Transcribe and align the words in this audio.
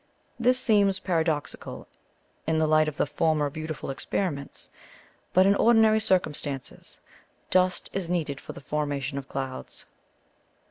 This 0.39 0.59
seems 0.59 0.97
paradoxical 0.99 1.87
in 2.47 2.57
the 2.57 2.65
light 2.65 2.87
of 2.87 2.97
the 2.97 3.05
former 3.05 3.51
beautiful 3.51 3.91
experiments; 3.91 4.67
but, 5.31 5.45
in 5.45 5.53
ordinary 5.53 5.99
circumstances, 5.99 6.99
dust 7.51 7.87
is 7.93 8.09
needed 8.09 8.41
for 8.41 8.51
the 8.53 8.61
formation 8.61 9.19
of 9.19 9.29
clouds. 9.29 9.85